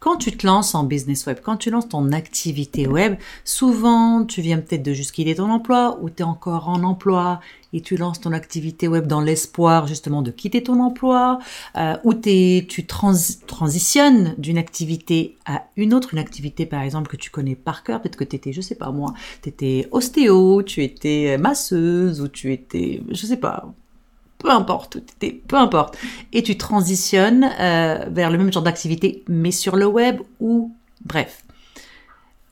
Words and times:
quand 0.00 0.16
tu 0.16 0.36
te 0.36 0.46
lances 0.46 0.74
en 0.74 0.84
business 0.84 1.26
web, 1.26 1.38
quand 1.42 1.56
tu 1.56 1.70
lances 1.70 1.88
ton 1.88 2.12
activité 2.12 2.86
web, 2.86 3.16
souvent 3.44 4.24
tu 4.24 4.40
viens 4.40 4.58
peut-être 4.58 4.82
de 4.82 4.92
juste 4.92 5.12
quitter 5.12 5.34
ton 5.34 5.50
emploi 5.50 5.98
ou 6.00 6.10
tu 6.10 6.22
es 6.22 6.22
encore 6.22 6.68
en 6.68 6.82
emploi 6.82 7.40
et 7.72 7.80
tu 7.80 7.96
lances 7.96 8.20
ton 8.20 8.32
activité 8.32 8.88
web 8.88 9.06
dans 9.06 9.20
l'espoir 9.20 9.86
justement 9.86 10.22
de 10.22 10.30
quitter 10.30 10.62
ton 10.62 10.80
emploi 10.80 11.38
euh, 11.76 11.96
ou 12.04 12.14
tu 12.14 12.86
transitionnes 12.86 14.34
d'une 14.38 14.58
activité 14.58 15.36
à 15.44 15.64
une 15.76 15.92
autre, 15.94 16.10
une 16.12 16.18
activité 16.18 16.64
par 16.66 16.82
exemple 16.82 17.10
que 17.10 17.16
tu 17.16 17.30
connais 17.30 17.56
par 17.56 17.82
cœur, 17.82 18.00
peut-être 18.00 18.16
que 18.16 18.24
tu 18.24 18.36
étais, 18.36 18.52
je 18.52 18.60
sais 18.60 18.74
pas 18.74 18.90
moi, 18.90 19.12
tu 19.42 19.48
étais 19.50 19.88
ostéo, 19.90 20.62
tu 20.62 20.82
étais 20.82 21.36
masseuse 21.38 22.20
ou 22.20 22.28
tu 22.28 22.52
étais, 22.52 23.02
je 23.10 23.26
sais 23.26 23.36
pas, 23.36 23.74
peu 24.38 24.50
importe, 24.50 24.98
peu 25.48 25.56
importe, 25.56 25.98
et 26.32 26.42
tu 26.42 26.56
transitionnes 26.56 27.50
euh, 27.58 28.06
vers 28.10 28.30
le 28.30 28.38
même 28.38 28.52
genre 28.52 28.62
d'activité, 28.62 29.24
mais 29.28 29.50
sur 29.50 29.76
le 29.76 29.86
web 29.86 30.20
ou 30.40 30.72
bref. 31.04 31.42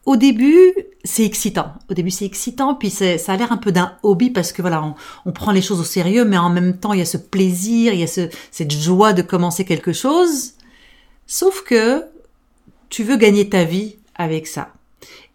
Au 0.04 0.16
début, 0.16 0.72
c'est 1.02 1.24
excitant. 1.24 1.72
Au 1.90 1.94
début, 1.94 2.12
c'est 2.12 2.24
excitant, 2.24 2.76
puis 2.76 2.90
ça 2.90 3.16
a 3.26 3.36
l'air 3.36 3.50
un 3.50 3.56
peu 3.56 3.72
d'un 3.72 3.96
hobby 4.04 4.30
parce 4.30 4.52
que 4.52 4.62
voilà, 4.62 4.94
on, 5.24 5.32
prend 5.32 5.50
les 5.50 5.62
choses 5.62 5.80
au 5.80 5.84
sérieux, 5.84 6.24
mais 6.24 6.38
en 6.38 6.48
même 6.48 6.76
temps, 6.76 6.92
il 6.92 7.00
y 7.00 7.02
a 7.02 7.06
ce 7.06 7.16
plaisir, 7.16 7.92
il 7.92 7.98
y 7.98 8.04
a 8.04 8.06
ce, 8.06 8.28
cette 8.52 8.70
joie 8.70 9.12
de 9.12 9.22
commencer 9.22 9.64
quelque 9.64 9.92
chose. 9.92 10.52
Sauf 11.26 11.62
que 11.64 12.04
tu 12.88 13.02
veux 13.02 13.16
gagner 13.16 13.48
ta 13.48 13.64
vie 13.64 13.96
avec 14.14 14.46
ça. 14.46 14.72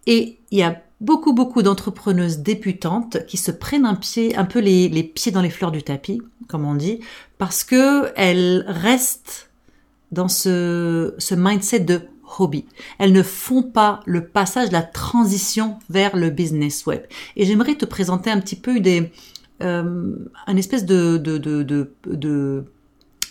Et 0.07 0.39
il 0.51 0.59
y 0.59 0.63
a 0.63 0.81
beaucoup, 1.01 1.33
beaucoup 1.33 1.63
d'entrepreneuses 1.63 2.39
débutantes 2.39 3.25
qui 3.25 3.37
se 3.37 3.51
prennent 3.51 3.85
un 3.85 3.95
pied, 3.95 4.37
un 4.37 4.45
peu 4.45 4.59
les, 4.59 5.03
pieds 5.03 5.31
dans 5.31 5.41
les 5.41 5.49
fleurs 5.49 5.71
du 5.71 5.83
tapis, 5.83 6.21
comme 6.47 6.65
on 6.65 6.75
dit, 6.75 7.01
parce 7.37 7.63
que 7.63 8.11
elles 8.15 8.63
restent 8.67 9.49
dans 10.11 10.27
ce, 10.27 11.13
mindset 11.35 11.81
de 11.81 12.01
hobby. 12.39 12.65
Elles 12.99 13.11
ne 13.11 13.23
font 13.23 13.63
pas 13.63 13.99
le 14.05 14.25
passage, 14.27 14.71
la 14.71 14.83
transition 14.83 15.79
vers 15.89 16.15
le 16.15 16.29
business 16.29 16.85
web. 16.85 17.01
Et 17.35 17.45
j'aimerais 17.45 17.75
te 17.75 17.85
présenter 17.85 18.29
un 18.29 18.39
petit 18.39 18.55
peu 18.55 18.79
des, 18.79 19.11
euh, 19.61 20.15
espèce 20.55 20.85
de 20.85 21.17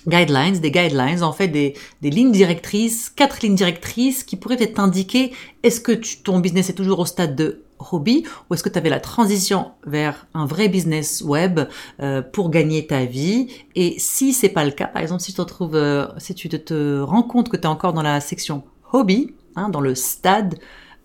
guidelines, 0.06 0.58
des 0.58 0.70
guidelines, 0.70 1.22
en 1.22 1.32
fait 1.32 1.48
des, 1.48 1.74
des, 2.02 2.10
lignes 2.10 2.32
directrices, 2.32 3.10
quatre 3.10 3.40
lignes 3.42 3.54
directrices 3.54 4.24
qui 4.24 4.36
pourraient 4.36 4.56
t'indiquer 4.56 5.32
est-ce 5.62 5.80
que 5.80 5.92
ton 6.22 6.40
business 6.40 6.70
est 6.70 6.74
toujours 6.74 7.00
au 7.00 7.04
stade 7.04 7.36
de 7.36 7.62
hobby 7.92 8.24
ou 8.48 8.54
est-ce 8.54 8.62
que 8.62 8.68
tu 8.68 8.78
avais 8.78 8.90
la 8.90 9.00
transition 9.00 9.72
vers 9.86 10.26
un 10.34 10.46
vrai 10.46 10.68
business 10.68 11.22
web 11.22 11.60
euh, 12.00 12.22
pour 12.22 12.50
gagner 12.50 12.86
ta 12.86 13.04
vie? 13.04 13.48
Et 13.74 13.96
si 13.98 14.32
c'est 14.32 14.48
pas 14.48 14.64
le 14.64 14.70
cas, 14.70 14.86
par 14.86 15.02
exemple 15.02 15.22
si 15.22 15.32
tu 15.32 15.36
te 15.36 15.42
retrouves, 15.42 15.76
euh, 15.76 16.06
si 16.18 16.34
tu 16.34 16.48
te, 16.48 17.00
rends 17.00 17.22
compte 17.22 17.48
que 17.48 17.56
tu 17.56 17.66
encore 17.66 17.92
dans 17.92 18.02
la 18.02 18.20
section 18.20 18.62
hobby, 18.92 19.34
hein, 19.56 19.68
dans 19.68 19.80
le 19.80 19.94
stade 19.94 20.58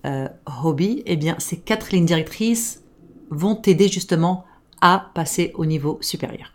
euh, 0.05 0.27
hobby, 0.63 1.03
eh 1.05 1.15
bien 1.15 1.35
ces 1.39 1.57
quatre 1.57 1.91
lignes 1.91 2.05
directrices 2.05 2.83
vont 3.29 3.55
t'aider 3.55 3.87
justement 3.87 4.45
à 4.81 5.11
passer 5.13 5.51
au 5.55 5.65
niveau 5.65 5.97
supérieur. 6.01 6.54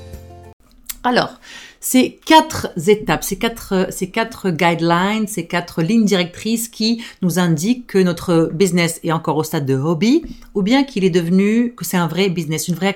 alors, 1.03 1.39
ces 1.79 2.19
quatre 2.25 2.67
étapes, 2.87 3.23
ces 3.23 3.37
quatre, 3.39 3.87
ces 3.89 4.11
quatre 4.11 4.51
guidelines, 4.51 5.27
ces 5.27 5.47
quatre 5.47 5.81
lignes 5.81 6.05
directrices 6.05 6.67
qui 6.67 7.03
nous 7.23 7.39
indiquent 7.39 7.87
que 7.87 7.97
notre 7.97 8.51
business 8.53 8.99
est 9.03 9.11
encore 9.11 9.37
au 9.37 9.43
stade 9.43 9.65
de 9.65 9.75
hobby 9.75 10.23
ou 10.53 10.61
bien 10.61 10.83
qu'il 10.83 11.03
est 11.03 11.09
devenu, 11.09 11.73
que 11.73 11.83
c'est 11.83 11.97
un 11.97 12.07
vrai 12.07 12.29
business, 12.29 12.67
une 12.67 12.75
vraie 12.75 12.93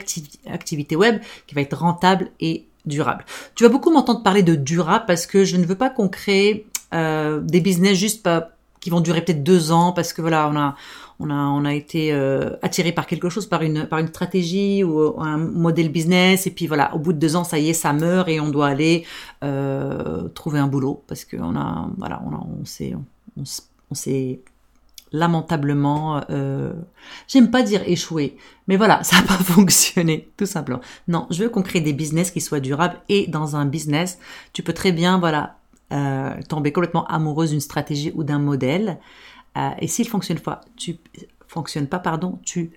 activité 0.48 0.96
web 0.96 1.20
qui 1.48 1.56
va 1.56 1.62
être 1.62 1.78
rentable 1.78 2.30
et 2.40 2.66
durable. 2.86 3.26
Tu 3.56 3.64
vas 3.64 3.70
beaucoup 3.70 3.92
m'entendre 3.92 4.22
parler 4.22 4.44
de 4.44 4.54
durable 4.54 5.06
parce 5.08 5.26
que 5.26 5.44
je 5.44 5.58
ne 5.58 5.66
veux 5.66 5.76
pas 5.76 5.90
qu'on 5.90 6.08
crée 6.08 6.68
euh, 6.94 7.42
des 7.42 7.62
business 7.62 7.98
juste 7.98 8.22
pas, 8.22 8.55
qui 8.85 8.91
vont 8.91 9.01
durer 9.01 9.25
peut-être 9.25 9.41
deux 9.41 9.72
ans 9.72 9.94
parce 9.94 10.13
que 10.13 10.22
voilà, 10.22 10.47
on 10.47 10.56
a 10.56 10.75
on 11.19 11.31
a, 11.31 11.34
on 11.34 11.66
a 11.66 11.73
été 11.73 12.13
euh, 12.13 12.51
attiré 12.62 12.91
par 12.91 13.07
quelque 13.07 13.29
chose, 13.29 13.47
par 13.47 13.63
une, 13.63 13.88
par 13.88 13.97
une 13.97 14.09
stratégie 14.09 14.84
ou 14.84 15.19
un 15.19 15.38
modèle 15.38 15.90
business, 15.90 16.46
et 16.46 16.51
puis 16.51 16.68
voilà, 16.68 16.94
au 16.94 17.00
bout 17.00 17.13
de 17.13 17.18
deux 17.18 17.35
ans, 17.35 17.44
ça 17.44 17.57
y 17.57 17.69
est, 17.69 17.73
ça 17.73 17.94
meurt 17.94 18.29
et 18.29 18.40
on 18.40 18.50
doit 18.50 18.68
aller 18.68 19.03
euh, 19.44 20.28
trouver 20.35 20.59
un 20.59 20.68
boulot 20.68 21.03
parce 21.07 21.25
qu'on 21.25 21.56
a, 21.56 21.90
voilà, 21.97 22.22
on, 22.28 22.35
a, 22.35 22.46
on 22.62 22.63
s'est, 22.63 22.94
on, 23.35 23.96
s'est 23.96 24.41
lamentablement, 25.12 26.22
euh, 26.29 26.73
j'aime 27.28 27.50
pas 27.50 27.63
dire 27.63 27.81
échoué, 27.88 28.38
mais 28.67 28.78
voilà, 28.78 29.02
ça 29.02 29.16
n'a 29.16 29.23
pas 29.23 29.34
fonctionné, 29.44 30.29
tout 30.38 30.46
simplement. 30.46 30.81
Non, 31.07 31.25
je 31.31 31.41
veux 31.41 31.50
qu'on 31.50 31.63
crée 31.63 31.81
des 31.81 31.94
business 31.94 32.29
qui 32.29 32.41
soient 32.41 32.59
durables 32.59 32.97
et 33.09 33.25
dans 33.25 33.56
un 33.56 33.66
business, 33.66 34.19
tu 34.53 34.62
peux 34.62 34.73
très 34.73 34.91
bien, 34.91 35.17
voilà, 35.17 35.57
euh, 35.94 36.41
tomber 36.50 36.72
complètement 36.72 37.06
amoureuse 37.07 37.51
d'une 37.51 37.59
stratégie 37.59 38.12
ou 38.16 38.23
d'un 38.23 38.40
modèle. 38.40 39.00
Euh, 39.57 39.69
et 39.79 39.88
s'il 39.88 40.07
fonctionne 40.07 40.40
pas, 40.40 40.62
tu 40.75 40.97
fonctionne 41.47 41.88
pas, 41.88 42.00
pardon, 42.00 42.40
tu 42.44 42.72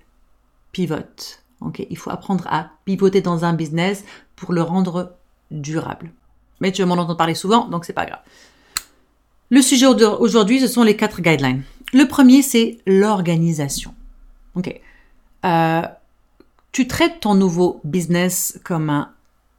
pivotes. 0.73 1.43
Ok, 1.61 1.85
il 1.91 1.97
faut 1.97 2.11
apprendre 2.11 2.47
à 2.49 2.71
pivoter 2.85 3.21
dans 3.21 3.45
un 3.45 3.53
business 3.53 4.05
pour 4.37 4.53
le 4.53 4.63
rendre 4.63 5.17
durable. 5.51 6.13
Mais 6.61 6.71
tu 6.71 6.85
m'en 6.85 6.95
entendre 6.95 7.17
parler 7.17 7.35
souvent, 7.35 7.69
donc 7.69 7.85
c'est 7.85 7.93
pas 7.93 8.07
grave. 8.07 8.21
Le 9.51 9.63
sujet 9.63 9.87
aujourd'hui, 9.87 10.61
ce 10.61 10.69
sont 10.69 10.83
les 10.83 10.97
quatre 10.97 11.21
guidelines. 11.23 11.63
Le 11.93 12.05
premier, 12.05 12.43
c'est 12.43 12.79
l'organisation. 12.87 13.95
Ok. 14.55 14.79
Euh, 15.45 15.83
tu 16.73 16.87
traites 16.87 17.21
ton 17.21 17.35
nouveau 17.35 17.81
business 17.85 18.61
comme 18.63 18.91
un 18.91 19.13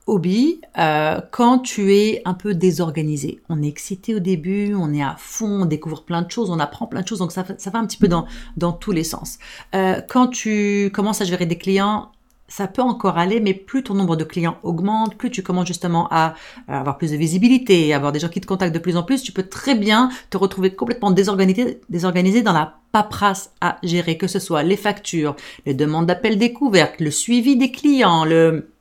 hobby 0.09 0.61
euh, 0.77 1.21
quand 1.31 1.59
tu 1.59 1.93
es 1.93 2.21
un 2.25 2.33
peu 2.33 2.53
désorganisé. 2.53 3.41
On 3.49 3.61
est 3.61 3.67
excité 3.67 4.15
au 4.15 4.19
début, 4.19 4.73
on 4.75 4.93
est 4.93 5.03
à 5.03 5.15
fond, 5.17 5.61
on 5.61 5.65
découvre 5.65 6.03
plein 6.03 6.21
de 6.21 6.31
choses, 6.31 6.49
on 6.49 6.59
apprend 6.59 6.87
plein 6.87 7.01
de 7.01 7.07
choses, 7.07 7.19
donc 7.19 7.31
ça, 7.31 7.43
va 7.43 7.79
un 7.79 7.85
petit 7.85 7.97
peu 7.97 8.07
dans, 8.07 8.25
dans 8.57 8.71
tous 8.71 8.91
les 8.91 9.03
sens. 9.03 9.37
Euh, 9.75 10.01
quand 10.07 10.27
tu 10.27 10.91
commences 10.93 11.21
à 11.21 11.25
gérer 11.25 11.45
des 11.45 11.57
clients, 11.57 12.11
ça 12.49 12.67
peut 12.67 12.81
encore 12.81 13.17
aller, 13.17 13.39
mais 13.39 13.53
plus 13.53 13.83
ton 13.83 13.93
nombre 13.93 14.15
de 14.15 14.23
clients 14.23 14.57
augmente, 14.63 15.15
plus 15.15 15.29
tu 15.29 15.43
commences 15.43 15.67
justement 15.67 16.07
à, 16.11 16.33
avoir 16.67 16.97
plus 16.97 17.11
de 17.11 17.17
visibilité, 17.17 17.93
avoir 17.93 18.11
des 18.11 18.19
gens 18.19 18.27
qui 18.27 18.41
te 18.41 18.47
contactent 18.47 18.73
de 18.73 18.79
plus 18.79 18.97
en 18.97 19.03
plus, 19.03 19.21
tu 19.21 19.31
peux 19.31 19.43
très 19.43 19.75
bien 19.75 20.09
te 20.29 20.37
retrouver 20.37 20.73
complètement 20.73 21.11
désorganisé, 21.11 21.79
désorganisé 21.89 22.41
dans 22.41 22.53
la 22.53 22.75
paperasse 22.91 23.51
à 23.61 23.77
gérer, 23.83 24.17
que 24.17 24.27
ce 24.27 24.39
soit 24.39 24.63
les 24.63 24.77
factures, 24.77 25.35
les 25.65 25.75
demandes 25.75 26.07
d'appel 26.07 26.37
découverte, 26.37 26.99
le 26.99 27.11
suivi 27.11 27.55
des 27.55 27.71
clients, 27.71 28.25
le 28.25 28.71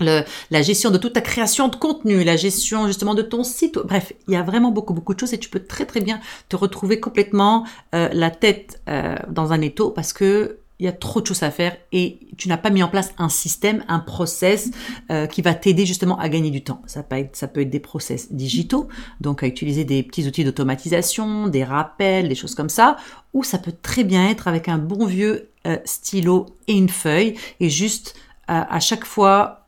la 0.00 0.62
gestion 0.62 0.90
de 0.90 0.98
toute 0.98 1.12
ta 1.14 1.20
création 1.20 1.68
de 1.68 1.76
contenu, 1.76 2.24
la 2.24 2.36
gestion 2.36 2.86
justement 2.86 3.14
de 3.14 3.22
ton 3.22 3.44
site. 3.44 3.78
Bref, 3.78 4.12
il 4.26 4.34
y 4.34 4.36
a 4.36 4.42
vraiment 4.42 4.70
beaucoup 4.70 4.94
beaucoup 4.94 5.14
de 5.14 5.20
choses 5.20 5.34
et 5.34 5.38
tu 5.38 5.48
peux 5.48 5.60
très 5.60 5.86
très 5.86 6.00
bien 6.00 6.20
te 6.48 6.56
retrouver 6.56 7.00
complètement 7.00 7.66
euh, 7.94 8.08
la 8.12 8.30
tête 8.30 8.80
euh, 8.88 9.16
dans 9.28 9.52
un 9.52 9.60
étau 9.60 9.90
parce 9.90 10.12
que 10.12 10.58
il 10.80 10.84
y 10.84 10.88
a 10.88 10.92
trop 10.92 11.20
de 11.20 11.26
choses 11.26 11.42
à 11.42 11.50
faire 11.50 11.76
et 11.90 12.20
tu 12.36 12.46
n'as 12.46 12.56
pas 12.56 12.70
mis 12.70 12.84
en 12.84 12.88
place 12.88 13.12
un 13.18 13.28
système, 13.28 13.84
un 13.88 13.98
process 13.98 14.70
euh, 15.10 15.26
qui 15.26 15.42
va 15.42 15.52
t'aider 15.52 15.84
justement 15.84 16.16
à 16.20 16.28
gagner 16.28 16.50
du 16.50 16.62
temps. 16.62 16.82
Ça 16.86 17.02
peut 17.02 17.16
être, 17.16 17.34
ça 17.34 17.48
peut 17.48 17.62
être 17.62 17.70
des 17.70 17.80
process 17.80 18.32
digitaux, 18.32 18.86
donc 19.20 19.42
à 19.42 19.48
utiliser 19.48 19.84
des 19.84 20.04
petits 20.04 20.28
outils 20.28 20.44
d'automatisation, 20.44 21.48
des 21.48 21.64
rappels, 21.64 22.28
des 22.28 22.36
choses 22.36 22.54
comme 22.54 22.68
ça, 22.68 22.96
ou 23.34 23.42
ça 23.42 23.58
peut 23.58 23.74
très 23.82 24.04
bien 24.04 24.28
être 24.28 24.46
avec 24.46 24.68
un 24.68 24.78
bon 24.78 25.04
vieux 25.04 25.50
stylo 25.84 26.46
et 26.68 26.74
une 26.74 26.88
feuille 26.88 27.34
et 27.58 27.68
juste 27.68 28.14
à 28.46 28.78
chaque 28.78 29.04
fois 29.04 29.67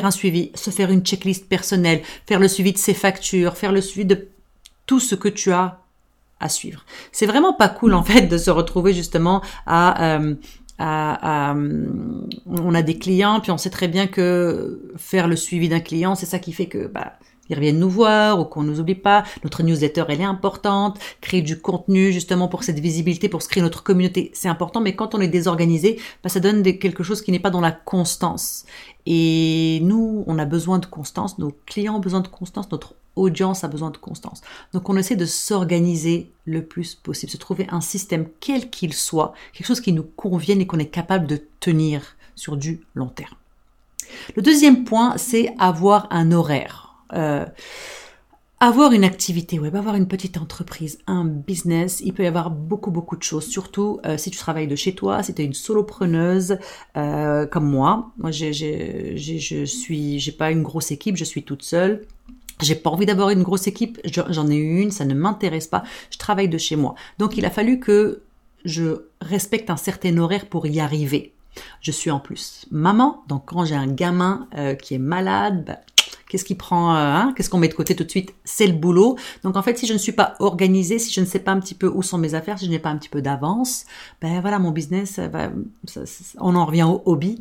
un 0.00 0.10
suivi, 0.10 0.50
se 0.54 0.70
faire 0.70 0.90
une 0.90 1.02
checklist 1.02 1.48
personnelle, 1.48 2.02
faire 2.26 2.40
le 2.40 2.48
suivi 2.48 2.72
de 2.72 2.78
ses 2.78 2.94
factures, 2.94 3.56
faire 3.56 3.72
le 3.72 3.80
suivi 3.80 4.06
de 4.06 4.28
tout 4.86 5.00
ce 5.00 5.14
que 5.14 5.28
tu 5.28 5.52
as 5.52 5.78
à 6.40 6.48
suivre. 6.48 6.84
C'est 7.12 7.26
vraiment 7.26 7.52
pas 7.52 7.68
cool 7.68 7.94
en 7.94 8.02
fait 8.02 8.22
de 8.22 8.38
se 8.38 8.50
retrouver 8.50 8.92
justement 8.92 9.42
à, 9.66 10.16
euh, 10.16 10.34
à, 10.78 11.54
on 12.46 12.74
a 12.74 12.82
des 12.82 12.98
clients 12.98 13.40
puis 13.40 13.52
on 13.52 13.58
sait 13.58 13.70
très 13.70 13.88
bien 13.88 14.06
que 14.06 14.92
faire 14.96 15.28
le 15.28 15.36
suivi 15.36 15.68
d'un 15.68 15.80
client 15.80 16.14
c'est 16.14 16.26
ça 16.26 16.40
qui 16.40 16.52
fait 16.52 16.66
que 16.66 16.88
bah 16.88 17.12
ils 17.52 17.56
reviennent 17.56 17.78
nous 17.78 17.90
voir 17.90 18.40
ou 18.40 18.44
qu'on 18.44 18.62
nous 18.62 18.80
oublie 18.80 18.94
pas. 18.94 19.24
Notre 19.44 19.62
newsletter, 19.62 20.04
elle 20.08 20.20
est 20.20 20.24
importante. 20.24 20.98
Créer 21.20 21.42
du 21.42 21.60
contenu 21.60 22.12
justement 22.12 22.48
pour 22.48 22.64
cette 22.64 22.80
visibilité, 22.80 23.28
pour 23.28 23.42
se 23.42 23.48
créer 23.48 23.62
notre 23.62 23.82
communauté, 23.82 24.30
c'est 24.34 24.48
important. 24.48 24.80
Mais 24.80 24.94
quand 24.94 25.14
on 25.14 25.20
est 25.20 25.28
désorganisé, 25.28 26.00
bah, 26.22 26.28
ça 26.28 26.40
donne 26.40 26.62
quelque 26.62 27.02
chose 27.02 27.22
qui 27.22 27.30
n'est 27.30 27.38
pas 27.38 27.50
dans 27.50 27.60
la 27.60 27.72
constance. 27.72 28.64
Et 29.06 29.80
nous, 29.82 30.24
on 30.26 30.38
a 30.38 30.44
besoin 30.44 30.78
de 30.78 30.86
constance. 30.86 31.38
Nos 31.38 31.52
clients 31.66 31.96
ont 31.96 32.00
besoin 32.00 32.20
de 32.20 32.28
constance. 32.28 32.70
Notre 32.72 32.94
audience 33.16 33.64
a 33.64 33.68
besoin 33.68 33.90
de 33.90 33.98
constance. 33.98 34.40
Donc 34.72 34.88
on 34.88 34.96
essaie 34.96 35.16
de 35.16 35.26
s'organiser 35.26 36.30
le 36.46 36.64
plus 36.64 36.94
possible, 36.94 37.30
se 37.30 37.36
trouver 37.36 37.66
un 37.70 37.82
système 37.82 38.26
quel 38.40 38.70
qu'il 38.70 38.94
soit, 38.94 39.34
quelque 39.52 39.66
chose 39.66 39.82
qui 39.82 39.92
nous 39.92 40.02
convienne 40.02 40.60
et 40.62 40.66
qu'on 40.66 40.78
est 40.78 40.86
capable 40.86 41.26
de 41.26 41.42
tenir 41.60 42.16
sur 42.34 42.56
du 42.56 42.80
long 42.94 43.08
terme. 43.08 43.34
Le 44.36 44.42
deuxième 44.42 44.84
point, 44.84 45.16
c'est 45.16 45.54
avoir 45.58 46.06
un 46.10 46.32
horaire. 46.32 46.91
Euh, 47.14 47.46
avoir 48.60 48.92
une 48.92 49.02
activité 49.02 49.58
web, 49.58 49.74
avoir 49.74 49.96
une 49.96 50.06
petite 50.06 50.36
entreprise, 50.36 51.00
un 51.08 51.24
business, 51.24 52.00
il 52.04 52.12
peut 52.12 52.22
y 52.22 52.28
avoir 52.28 52.48
beaucoup 52.48 52.92
beaucoup 52.92 53.16
de 53.16 53.22
choses. 53.24 53.44
Surtout 53.44 53.98
euh, 54.06 54.16
si 54.16 54.30
tu 54.30 54.38
travailles 54.38 54.68
de 54.68 54.76
chez 54.76 54.94
toi, 54.94 55.24
si 55.24 55.34
tu 55.34 55.42
es 55.42 55.44
une 55.44 55.52
solopreneuse 55.52 56.58
euh, 56.96 57.44
comme 57.44 57.68
moi. 57.68 58.12
Moi, 58.18 58.30
j'ai, 58.30 58.52
je 58.52 59.64
suis, 59.64 60.20
j'ai 60.20 60.30
pas 60.30 60.52
une 60.52 60.62
grosse 60.62 60.92
équipe, 60.92 61.16
je 61.16 61.24
suis 61.24 61.42
toute 61.42 61.64
seule. 61.64 62.06
J'ai 62.60 62.76
pas 62.76 62.90
envie 62.90 63.06
d'avoir 63.06 63.30
une 63.30 63.42
grosse 63.42 63.66
équipe, 63.66 63.98
j'en 64.04 64.48
ai 64.48 64.54
une, 64.54 64.92
ça 64.92 65.04
ne 65.04 65.14
m'intéresse 65.14 65.66
pas. 65.66 65.82
Je 66.12 66.18
travaille 66.18 66.48
de 66.48 66.58
chez 66.58 66.76
moi. 66.76 66.94
Donc 67.18 67.36
il 67.36 67.44
a 67.44 67.50
fallu 67.50 67.80
que 67.80 68.22
je 68.64 69.06
respecte 69.20 69.70
un 69.70 69.76
certain 69.76 70.16
horaire 70.18 70.46
pour 70.46 70.68
y 70.68 70.78
arriver. 70.78 71.32
Je 71.80 71.90
suis 71.90 72.12
en 72.12 72.20
plus 72.20 72.66
maman, 72.70 73.24
donc 73.26 73.46
quand 73.46 73.64
j'ai 73.64 73.74
un 73.74 73.88
gamin 73.88 74.46
qui 74.80 74.94
est 74.94 74.98
malade, 74.98 75.64
bah, 75.66 75.80
Qu'est-ce 76.32 76.46
qui 76.46 76.54
prend, 76.54 76.94
euh, 76.94 76.98
hein, 76.98 77.34
qu'est-ce 77.36 77.50
qu'on 77.50 77.58
met 77.58 77.68
de 77.68 77.74
côté 77.74 77.94
tout 77.94 78.04
de 78.04 78.10
suite? 78.10 78.32
C'est 78.42 78.66
le 78.66 78.72
boulot. 78.72 79.18
Donc 79.44 79.54
en 79.58 79.62
fait, 79.62 79.76
si 79.76 79.86
je 79.86 79.92
ne 79.92 79.98
suis 79.98 80.12
pas 80.12 80.34
organisée, 80.38 80.98
si 80.98 81.12
je 81.12 81.20
ne 81.20 81.26
sais 81.26 81.40
pas 81.40 81.52
un 81.52 81.60
petit 81.60 81.74
peu 81.74 81.86
où 81.86 82.02
sont 82.02 82.16
mes 82.16 82.32
affaires, 82.32 82.58
si 82.58 82.64
je 82.64 82.70
n'ai 82.70 82.78
pas 82.78 82.88
un 82.88 82.96
petit 82.96 83.10
peu 83.10 83.20
d'avance, 83.20 83.84
ben 84.22 84.40
voilà, 84.40 84.58
mon 84.58 84.70
business, 84.70 85.20
on 86.40 86.56
en 86.56 86.64
revient 86.64 86.84
au 86.84 87.02
hobby. 87.04 87.38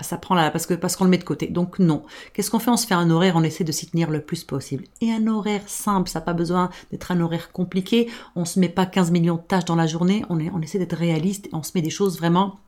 Ça 0.00 0.16
prend 0.16 0.34
là 0.34 0.50
parce 0.50 0.64
que 0.64 0.72
parce 0.72 0.96
qu'on 0.96 1.04
le 1.04 1.10
met 1.10 1.18
de 1.18 1.24
côté. 1.24 1.48
Donc 1.48 1.78
non. 1.80 2.02
Qu'est-ce 2.32 2.50
qu'on 2.50 2.58
fait? 2.58 2.70
On 2.70 2.78
se 2.78 2.86
fait 2.86 2.94
un 2.94 3.10
horaire, 3.10 3.36
on 3.36 3.42
essaie 3.42 3.64
de 3.64 3.72
s'y 3.72 3.90
tenir 3.90 4.08
le 4.10 4.22
plus 4.22 4.42
possible. 4.42 4.84
Et 5.02 5.12
un 5.12 5.26
horaire 5.26 5.64
simple, 5.66 6.08
ça 6.08 6.20
n'a 6.20 6.24
pas 6.24 6.32
besoin 6.32 6.70
d'être 6.90 7.12
un 7.12 7.20
horaire 7.20 7.52
compliqué. 7.52 8.10
On 8.36 8.46
se 8.46 8.58
met 8.58 8.70
pas 8.70 8.86
15 8.86 9.10
millions 9.10 9.36
de 9.36 9.42
tâches 9.42 9.66
dans 9.66 9.76
la 9.76 9.86
journée. 9.86 10.24
On, 10.30 10.40
est, 10.40 10.50
on 10.54 10.62
essaie 10.62 10.78
d'être 10.78 10.96
réaliste 10.96 11.48
et 11.48 11.50
on 11.52 11.62
se 11.62 11.72
met 11.74 11.82
des 11.82 11.90
choses 11.90 12.16
vraiment 12.16 12.58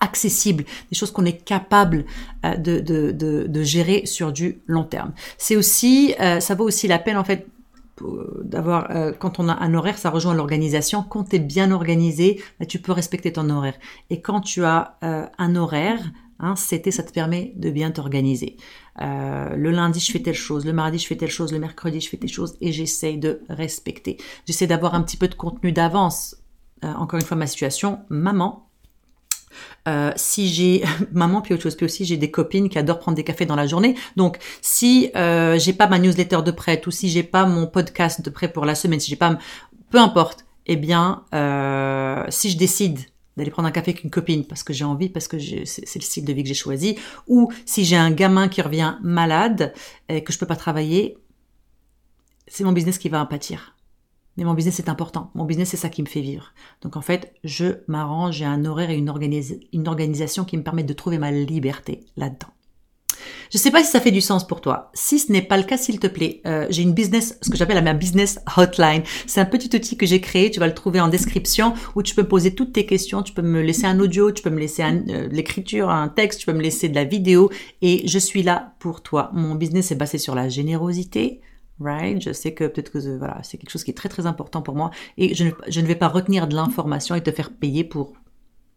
accessibles, 0.00 0.64
des 0.90 0.96
choses 0.96 1.10
qu'on 1.10 1.24
est 1.24 1.44
capable 1.44 2.04
euh, 2.44 2.56
de, 2.56 2.80
de, 2.80 3.12
de, 3.46 3.62
gérer 3.62 4.06
sur 4.06 4.32
du 4.32 4.60
long 4.66 4.84
terme. 4.84 5.12
C'est 5.38 5.56
aussi, 5.56 6.14
euh, 6.20 6.40
ça 6.40 6.54
vaut 6.54 6.64
aussi 6.64 6.88
la 6.88 6.98
peine 6.98 7.16
en 7.16 7.24
fait 7.24 7.46
d'avoir 8.44 8.90
euh, 8.90 9.12
quand 9.18 9.38
on 9.38 9.48
a 9.48 9.54
un 9.54 9.72
horaire 9.72 9.96
ça 9.96 10.10
rejoint 10.10 10.34
l'organisation. 10.34 11.02
Quand 11.02 11.30
tu 11.30 11.36
es 11.36 11.38
bien 11.38 11.70
organisé 11.70 12.42
bah, 12.60 12.66
tu 12.66 12.78
peux 12.78 12.92
respecter 12.92 13.32
ton 13.32 13.48
horaire. 13.48 13.76
Et 14.10 14.20
quand 14.20 14.42
tu 14.42 14.64
as 14.64 14.98
un 15.00 15.56
horaire 15.56 16.00
hein, 16.38 16.56
c'était 16.56 16.90
ça 16.90 17.02
te 17.02 17.10
permet 17.10 17.54
de 17.56 17.70
bien 17.70 17.90
t'organiser. 17.90 18.58
Le 19.00 19.70
lundi 19.70 19.98
je 19.98 20.12
fais 20.12 20.20
telle 20.20 20.34
chose 20.34 20.66
le 20.66 20.74
mardi 20.74 20.98
je 20.98 21.06
fais 21.06 21.16
telle 21.16 21.30
chose 21.30 21.52
le 21.52 21.58
mercredi 21.58 22.02
je 22.02 22.10
fais 22.10 22.18
telle 22.18 22.28
chose 22.28 22.58
et 22.60 22.70
j'essaye 22.70 23.16
de 23.16 23.40
respecter. 23.48 24.18
J'essaie 24.44 24.66
d'avoir 24.66 24.94
un 24.94 25.00
petit 25.00 25.16
peu 25.16 25.28
de 25.28 25.34
contenu 25.34 25.72
d'avance. 25.72 26.36
Encore 26.82 27.18
une 27.18 27.24
fois 27.24 27.38
ma 27.38 27.46
situation 27.46 28.00
maman 28.10 28.65
euh, 29.88 30.12
si 30.16 30.48
j'ai 30.48 30.84
maman 31.12 31.40
puis 31.40 31.54
autre 31.54 31.62
chose 31.62 31.76
puis 31.76 31.86
aussi 31.86 32.04
j'ai 32.04 32.16
des 32.16 32.30
copines 32.30 32.68
qui 32.68 32.78
adorent 32.78 32.98
prendre 32.98 33.16
des 33.16 33.24
cafés 33.24 33.46
dans 33.46 33.56
la 33.56 33.66
journée 33.66 33.94
donc 34.16 34.38
si 34.60 35.10
euh, 35.16 35.58
j'ai 35.58 35.72
pas 35.72 35.86
ma 35.86 35.98
newsletter 35.98 36.42
de 36.44 36.50
prête 36.50 36.86
ou 36.86 36.90
si 36.90 37.08
j'ai 37.08 37.22
pas 37.22 37.46
mon 37.46 37.66
podcast 37.66 38.22
de 38.22 38.30
prêt 38.30 38.48
pour 38.48 38.64
la 38.64 38.74
semaine 38.74 39.00
si 39.00 39.10
j'ai 39.10 39.16
pas 39.16 39.38
peu 39.90 39.98
importe 39.98 40.44
eh 40.66 40.76
bien 40.76 41.24
euh, 41.34 42.24
si 42.28 42.50
je 42.50 42.58
décide 42.58 43.00
d'aller 43.36 43.50
prendre 43.50 43.68
un 43.68 43.70
café 43.70 43.90
avec 43.90 44.02
une 44.02 44.10
copine 44.10 44.44
parce 44.44 44.62
que 44.62 44.72
j'ai 44.72 44.84
envie, 44.84 45.08
parce 45.08 45.28
que 45.28 45.38
c'est 45.38 45.94
le 45.94 46.00
style 46.00 46.24
de 46.24 46.32
vie 46.32 46.42
que 46.42 46.48
j'ai 46.48 46.54
choisi, 46.54 46.96
ou 47.26 47.52
si 47.66 47.84
j'ai 47.84 47.96
un 47.96 48.10
gamin 48.10 48.48
qui 48.48 48.62
revient 48.62 48.96
malade 49.02 49.74
et 50.08 50.24
que 50.24 50.32
je 50.32 50.38
peux 50.38 50.46
pas 50.46 50.56
travailler, 50.56 51.18
c'est 52.48 52.64
mon 52.64 52.72
business 52.72 52.98
qui 52.98 53.08
va 53.08 53.20
en 53.20 53.26
pâtir. 53.26 53.75
Mais 54.36 54.44
mon 54.44 54.54
business 54.54 54.78
est 54.78 54.88
important. 54.88 55.30
Mon 55.34 55.44
business, 55.44 55.70
c'est 55.70 55.76
ça 55.76 55.88
qui 55.88 56.02
me 56.02 56.06
fait 56.06 56.20
vivre. 56.20 56.52
Donc 56.82 56.96
en 56.96 57.00
fait, 57.00 57.34
je 57.44 57.78
m'arrange, 57.88 58.36
j'ai 58.36 58.44
un 58.44 58.64
horaire 58.64 58.90
et 58.90 58.96
une, 58.96 59.12
une 59.72 59.88
organisation 59.88 60.44
qui 60.44 60.56
me 60.56 60.62
permettent 60.62 60.86
de 60.86 60.92
trouver 60.92 61.18
ma 61.18 61.30
liberté 61.30 62.04
là-dedans. 62.16 62.48
Je 63.50 63.58
ne 63.58 63.62
sais 63.62 63.70
pas 63.70 63.82
si 63.82 63.90
ça 63.90 64.00
fait 64.00 64.10
du 64.10 64.20
sens 64.20 64.46
pour 64.46 64.60
toi. 64.60 64.90
Si 64.94 65.18
ce 65.18 65.32
n'est 65.32 65.42
pas 65.42 65.56
le 65.56 65.62
cas, 65.62 65.76
s'il 65.76 65.98
te 65.98 66.06
plaît, 66.06 66.40
euh, 66.46 66.66
j'ai 66.70 66.82
une 66.82 66.92
business, 66.92 67.38
ce 67.42 67.50
que 67.50 67.56
j'appelle 67.56 67.82
ma 67.82 67.94
business 67.94 68.38
hotline. 68.56 69.02
C'est 69.26 69.40
un 69.40 69.44
petit 69.44 69.74
outil 69.74 69.96
que 69.96 70.06
j'ai 70.06 70.20
créé. 70.20 70.50
Tu 70.50 70.60
vas 70.60 70.66
le 70.66 70.74
trouver 70.74 71.00
en 71.00 71.08
description 71.08 71.74
où 71.94 72.02
tu 72.02 72.14
peux 72.14 72.24
poser 72.24 72.54
toutes 72.54 72.72
tes 72.72 72.86
questions. 72.86 73.22
Tu 73.22 73.32
peux 73.32 73.42
me 73.42 73.62
laisser 73.62 73.86
un 73.86 74.00
audio, 74.00 74.32
tu 74.32 74.42
peux 74.42 74.50
me 74.50 74.58
laisser 74.58 74.82
euh, 74.82 75.28
l'écriture, 75.30 75.90
un 75.90 76.08
texte, 76.08 76.40
tu 76.40 76.46
peux 76.46 76.52
me 76.52 76.62
laisser 76.62 76.88
de 76.88 76.94
la 76.94 77.04
vidéo 77.04 77.50
et 77.82 78.06
je 78.06 78.18
suis 78.18 78.42
là 78.42 78.74
pour 78.78 79.02
toi. 79.02 79.30
Mon 79.32 79.54
business 79.54 79.92
est 79.92 79.96
basé 79.96 80.18
sur 80.18 80.34
la 80.34 80.48
générosité, 80.48 81.40
right? 81.80 82.20
Je 82.20 82.32
sais 82.32 82.54
que 82.54 82.64
peut-être 82.64 82.90
que 82.90 83.18
voilà, 83.18 83.40
c'est 83.42 83.58
quelque 83.58 83.70
chose 83.70 83.84
qui 83.84 83.90
est 83.90 83.94
très 83.94 84.08
très 84.08 84.26
important 84.26 84.62
pour 84.62 84.74
moi 84.74 84.90
et 85.16 85.34
je 85.34 85.44
ne, 85.44 85.50
je 85.68 85.80
ne 85.80 85.86
vais 85.86 85.94
pas 85.94 86.08
retenir 86.08 86.46
de 86.48 86.54
l'information 86.54 87.14
et 87.14 87.22
te 87.22 87.30
faire 87.30 87.50
payer 87.50 87.84
pour 87.84 88.14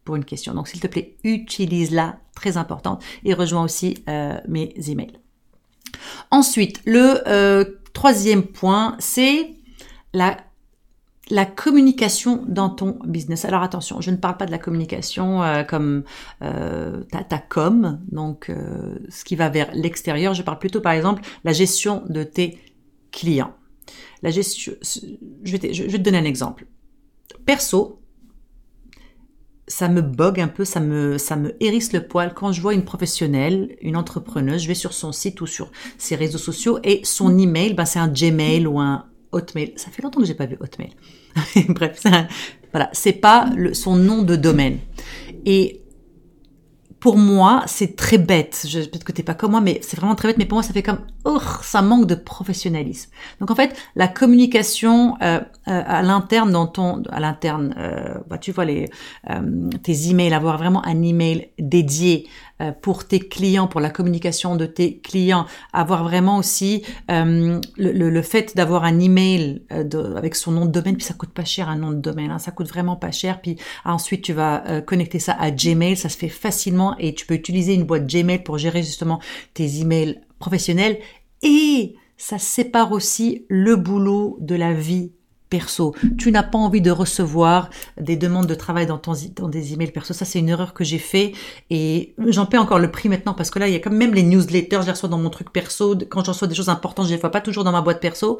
pour 0.04 0.16
une 0.16 0.24
question. 0.24 0.54
Donc 0.54 0.68
s'il 0.68 0.80
te 0.80 0.86
plaît, 0.86 1.16
utilise-la, 1.24 2.18
très 2.34 2.56
importante, 2.56 3.02
et 3.24 3.34
rejoins 3.34 3.62
aussi 3.62 4.02
euh, 4.08 4.38
mes 4.48 4.74
emails. 4.88 5.18
Ensuite, 6.30 6.80
le 6.86 7.28
euh, 7.28 7.64
troisième 7.92 8.44
point, 8.44 8.96
c'est 8.98 9.50
la 10.14 10.36
la 11.30 11.46
communication 11.46 12.44
dans 12.48 12.68
ton 12.68 12.98
business. 13.04 13.44
Alors 13.44 13.62
attention, 13.62 14.00
je 14.00 14.10
ne 14.10 14.16
parle 14.16 14.36
pas 14.36 14.46
de 14.46 14.50
la 14.50 14.58
communication 14.58 15.42
euh, 15.42 15.62
comme 15.62 16.02
euh, 16.42 17.02
ta, 17.04 17.22
ta, 17.22 17.38
com, 17.38 18.00
donc 18.10 18.50
euh, 18.50 18.98
ce 19.08 19.24
qui 19.24 19.36
va 19.36 19.48
vers 19.48 19.70
l'extérieur. 19.72 20.34
Je 20.34 20.42
parle 20.42 20.58
plutôt 20.58 20.80
par 20.80 20.92
exemple 20.92 21.22
la 21.44 21.52
gestion 21.52 22.02
de 22.08 22.24
tes 22.24 22.58
client. 23.10 23.54
La 24.22 24.30
gestion, 24.30 24.72
je 24.82 25.56
vais, 25.56 25.58
te, 25.58 25.96
donner 25.96 26.18
un 26.18 26.24
exemple. 26.24 26.66
Perso, 27.46 28.00
ça 29.66 29.88
me 29.88 30.02
bogue 30.02 30.40
un 30.40 30.48
peu, 30.48 30.64
ça 30.64 30.80
me, 30.80 31.16
ça 31.16 31.36
me 31.36 31.54
hérisse 31.62 31.92
le 31.92 32.06
poil 32.06 32.34
quand 32.34 32.52
je 32.52 32.60
vois 32.60 32.74
une 32.74 32.84
professionnelle, 32.84 33.76
une 33.80 33.96
entrepreneuse, 33.96 34.62
je 34.62 34.68
vais 34.68 34.74
sur 34.74 34.92
son 34.92 35.12
site 35.12 35.40
ou 35.40 35.46
sur 35.46 35.70
ses 35.96 36.16
réseaux 36.16 36.38
sociaux 36.38 36.78
et 36.82 37.00
son 37.04 37.38
email, 37.38 37.74
ben 37.74 37.84
c'est 37.84 37.98
un 37.98 38.08
Gmail 38.08 38.66
ou 38.66 38.80
un 38.80 39.06
Hotmail. 39.32 39.72
Ça 39.76 39.90
fait 39.90 40.02
longtemps 40.02 40.20
que 40.20 40.26
j'ai 40.26 40.34
pas 40.34 40.46
vu 40.46 40.56
Hotmail. 40.60 40.90
Bref, 41.68 42.02
voilà, 42.72 42.90
c'est 42.92 43.12
pas 43.12 43.50
son 43.72 43.96
nom 43.96 44.22
de 44.22 44.36
domaine. 44.36 44.78
Et 45.46 45.82
pour 47.00 47.16
moi, 47.16 47.62
c'est 47.66 47.96
très 47.96 48.18
bête. 48.18 48.66
Peut-être 48.70 49.04
que 49.04 49.12
t'es 49.12 49.22
pas 49.22 49.34
comme 49.34 49.52
moi, 49.52 49.62
mais 49.62 49.80
c'est 49.82 49.96
vraiment 49.96 50.14
très 50.14 50.28
bête. 50.28 50.38
Mais 50.38 50.44
pour 50.44 50.56
moi, 50.56 50.62
ça 50.62 50.74
fait 50.74 50.82
comme, 50.82 51.00
oh, 51.24 51.40
ça 51.62 51.80
manque 51.80 52.06
de 52.06 52.14
professionnalisme. 52.14 53.10
Donc 53.40 53.50
en 53.50 53.54
fait, 53.54 53.74
la 53.96 54.06
communication 54.06 55.16
euh, 55.22 55.40
euh, 55.68 55.82
à 55.86 56.02
l'interne 56.02 56.52
dans 56.52 56.66
ton, 56.66 57.02
à 57.10 57.18
l'interne, 57.18 57.74
euh, 57.78 58.14
bah, 58.28 58.36
tu 58.36 58.52
vois 58.52 58.66
les 58.66 58.90
tes 59.82 60.10
emails, 60.10 60.34
avoir 60.34 60.58
vraiment 60.58 60.84
un 60.84 61.02
email 61.02 61.48
dédié 61.58 62.28
pour 62.82 63.06
tes 63.06 63.20
clients, 63.20 63.66
pour 63.66 63.80
la 63.80 63.90
communication 63.90 64.56
de 64.56 64.66
tes 64.66 64.98
clients, 64.98 65.46
avoir 65.72 66.04
vraiment 66.04 66.38
aussi 66.38 66.82
le, 67.08 67.60
le, 67.76 68.22
fait 68.22 68.56
d'avoir 68.56 68.84
un 68.84 68.98
email 68.98 69.62
de, 69.70 70.14
avec 70.16 70.34
son 70.34 70.52
nom 70.52 70.66
de 70.66 70.70
domaine, 70.70 70.96
puis 70.96 71.04
ça 71.04 71.14
coûte 71.14 71.30
pas 71.30 71.44
cher 71.44 71.68
un 71.68 71.76
nom 71.76 71.90
de 71.90 72.00
domaine, 72.00 72.30
hein, 72.30 72.38
ça 72.38 72.50
coûte 72.50 72.68
vraiment 72.68 72.96
pas 72.96 73.10
cher. 73.10 73.40
Puis 73.40 73.56
ensuite, 73.84 74.22
tu 74.22 74.32
vas 74.32 74.80
connecter 74.82 75.18
ça 75.18 75.36
à 75.38 75.50
Gmail, 75.50 75.96
ça 75.96 76.08
se 76.08 76.16
fait 76.16 76.28
facilement 76.28 76.96
et 76.98 77.14
tu 77.14 77.26
peux 77.26 77.34
utiliser 77.34 77.74
une 77.74 77.84
boîte 77.84 78.06
Gmail 78.06 78.42
pour 78.42 78.58
gérer 78.58 78.82
justement 78.82 79.20
tes 79.54 79.80
emails 79.80 80.20
professionnels. 80.38 80.98
Et 81.42 81.96
ça 82.16 82.38
sépare 82.38 82.92
aussi 82.92 83.46
le 83.48 83.76
boulot 83.76 84.36
de 84.40 84.54
la 84.54 84.74
vie 84.74 85.12
perso. 85.50 85.94
Tu 86.16 86.32
n'as 86.32 86.42
pas 86.42 86.58
envie 86.58 86.80
de 86.80 86.90
recevoir 86.90 87.68
des 88.00 88.16
demandes 88.16 88.46
de 88.46 88.54
travail 88.54 88.86
dans, 88.86 88.98
ton, 88.98 89.12
dans 89.36 89.48
des 89.48 89.74
emails 89.74 89.90
perso. 89.90 90.14
Ça, 90.14 90.24
c'est 90.24 90.38
une 90.38 90.48
erreur 90.48 90.72
que 90.72 90.84
j'ai 90.84 90.98
fait 90.98 91.32
et 91.68 92.14
j'en 92.28 92.46
paie 92.46 92.58
encore 92.58 92.78
le 92.78 92.90
prix 92.90 93.08
maintenant 93.08 93.34
parce 93.34 93.50
que 93.50 93.58
là, 93.58 93.68
il 93.68 93.74
y 93.74 93.76
a 93.76 93.80
quand 93.80 93.90
même 93.90 94.14
les 94.14 94.22
newsletters, 94.22 94.78
je 94.80 94.86
les 94.86 94.92
reçois 94.92 95.08
dans 95.08 95.18
mon 95.18 95.30
truc 95.30 95.52
perso. 95.52 95.96
Quand 96.08 96.24
j'en 96.24 96.32
reçois 96.32 96.48
des 96.48 96.54
choses 96.54 96.70
importantes, 96.70 97.06
je 97.06 97.10
les 97.12 97.20
vois 97.20 97.30
pas 97.30 97.40
toujours 97.40 97.64
dans 97.64 97.72
ma 97.72 97.82
boîte 97.82 98.00
perso. 98.00 98.38